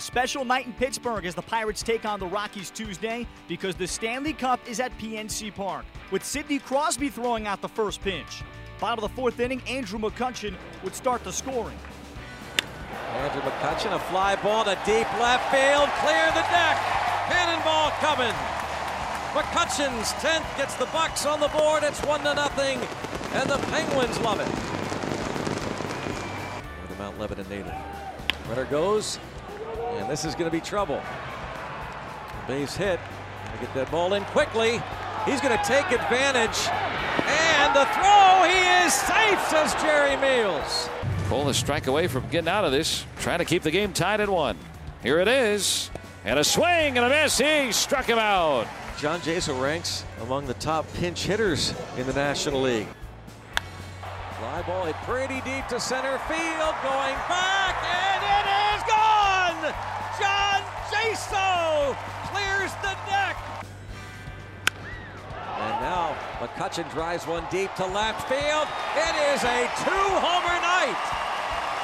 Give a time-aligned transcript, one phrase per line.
[0.00, 3.86] A special night in Pittsburgh as the Pirates take on the Rockies Tuesday because the
[3.86, 8.42] Stanley Cup is at PNC Park, with Sidney Crosby throwing out the first pitch.
[8.80, 11.76] Bottom of the fourth inning, Andrew McCutchen would start the scoring.
[13.16, 16.78] Andrew McCutchen, a fly ball to deep left field, clear the deck.
[17.28, 18.34] Cannonball coming.
[19.34, 21.82] McCutchen's 10th gets the Bucs on the board.
[21.82, 22.78] It's one to nothing,
[23.34, 24.48] and the Penguins love it.
[26.88, 27.74] The Mount Lebanon native.
[28.48, 29.20] Runner goes,
[29.98, 31.00] and this is going to be trouble.
[32.46, 33.00] Base hit.
[33.60, 34.80] Get that ball in quickly.
[35.26, 36.68] He's going to take advantage.
[37.26, 40.88] And the throw, he is safe, says Jerry Meals.
[41.28, 44.20] Pulling the strike away from getting out of this, trying to keep the game tied
[44.20, 44.56] at one.
[45.02, 45.90] Here it is.
[46.24, 47.38] And a swing and a miss.
[47.38, 48.66] He struck him out.
[48.98, 52.88] John Jaso ranks among the top pinch hitters in the National League.
[54.38, 58.49] Fly ball hit pretty deep to center field, going back, and it gone!
[59.60, 61.94] John Jaso
[62.32, 63.36] clears the deck.
[65.58, 68.66] And now McCutchen drives one deep to left field.
[68.96, 70.96] It is a two-homer night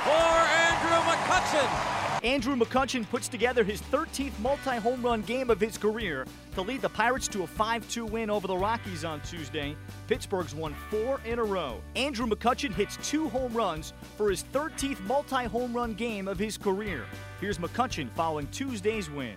[0.05, 1.96] for Andrew McCutchen.
[2.27, 6.83] Andrew McCutchen puts together his 13th multi home run game of his career to lead
[6.83, 9.77] the Pirates to a 5 2 win over the Rockies on Tuesday.
[10.09, 11.81] Pittsburgh's won four in a row.
[11.95, 16.59] Andrew McCutchen hits two home runs for his 13th multi home run game of his
[16.59, 17.05] career.
[17.41, 19.37] Here's McCutchen following Tuesday's win.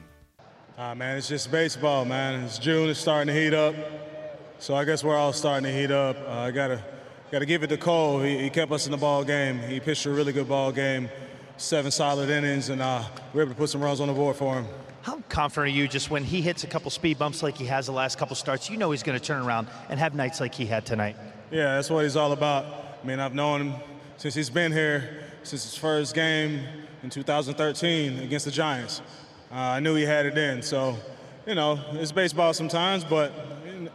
[0.76, 2.44] Ah, man, it's just baseball, man.
[2.44, 3.76] It's June, it's starting to heat up.
[4.58, 6.18] So I guess we're all starting to heat up.
[6.28, 6.84] Uh, I gotta,
[7.32, 8.24] gotta give it to Cole.
[8.24, 9.60] He, he kept us in the ball game.
[9.60, 11.08] He pitched a really good ball game
[11.60, 14.36] seven solid innings, and uh, we are able to put some runs on the board
[14.36, 14.66] for him.
[15.02, 17.86] How confident are you just when he hits a couple speed bumps like he has
[17.86, 18.70] the last couple starts?
[18.70, 21.16] You know he's going to turn around and have nights like he had tonight.
[21.52, 22.66] Yeah, that's what he's all about.
[23.02, 23.76] I mean, I've known him
[24.18, 26.62] since he's been here, since his first game
[27.04, 29.02] in 2013 against the Giants.
[29.52, 30.62] Uh, I knew he had it in.
[30.62, 30.98] So,
[31.46, 33.32] you know, it's baseball sometimes, but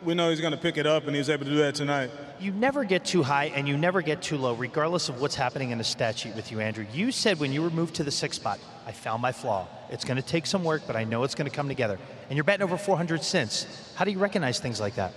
[0.02, 1.74] we know he's going to pick it up, and he was able to do that
[1.74, 2.10] tonight.
[2.40, 5.70] You never get too high and you never get too low, regardless of what's happening
[5.70, 6.84] in the stat sheet with you, Andrew.
[6.92, 9.66] You said when you were moved to the sixth spot, I found my flaw.
[9.90, 11.98] It's going to take some work, but I know it's going to come together.
[12.28, 13.66] And you're batting over 400 since.
[13.94, 15.12] How do you recognize things like that?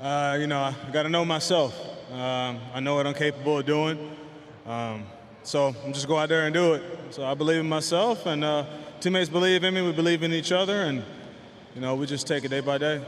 [0.00, 1.78] Uh, you know, I got to know myself.
[2.12, 4.10] Um, I know what I'm capable of doing.
[4.66, 5.04] Um,
[5.44, 6.82] so I'm just go out there and do it.
[7.10, 8.64] So I believe in myself, and uh,
[9.00, 9.82] teammates believe in me.
[9.82, 11.02] We believe in each other, and
[11.74, 13.02] you know, we just take it day by day.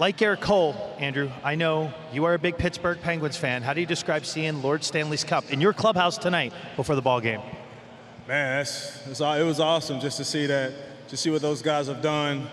[0.00, 3.62] Like Gerrit Cole, Andrew, I know you are a big Pittsburgh Penguins fan.
[3.62, 7.20] How do you describe seeing Lord Stanley's Cup in your clubhouse tonight before the ball
[7.20, 7.40] game?
[8.26, 10.72] Man, that's, that's, it was awesome just to see that,
[11.10, 12.48] to see what those guys have done.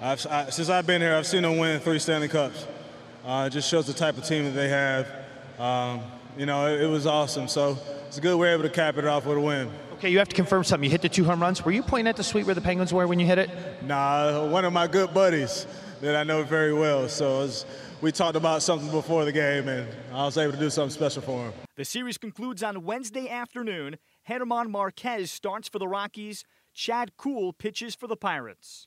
[0.00, 2.64] I've, I, since I've been here, I've seen them win three Stanley Cups.
[3.26, 5.08] Uh, it just shows the type of team that they have.
[5.58, 6.00] Um,
[6.38, 7.48] you know, it, it, was awesome.
[7.48, 7.76] So
[8.06, 9.68] it's a good we're able to cap it off with a win.
[9.94, 10.84] Okay, you have to confirm something.
[10.84, 11.64] You hit the two home runs.
[11.64, 13.50] Were you pointing at the suite where the Penguins were when you hit it?
[13.82, 15.66] Nah, one of my good buddies
[16.04, 17.08] that I know very well.
[17.08, 17.64] So was,
[18.02, 21.22] we talked about something before the game, and I was able to do something special
[21.22, 21.52] for him.
[21.76, 23.96] The series concludes on Wednesday afternoon.
[24.28, 26.44] German Marquez starts for the Rockies.
[26.74, 28.86] Chad Kuhl pitches for the Pirates.